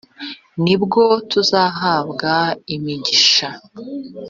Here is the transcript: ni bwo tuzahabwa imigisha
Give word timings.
ni 0.63 0.75
bwo 0.81 1.03
tuzahabwa 1.31 2.33
imigisha 2.75 3.49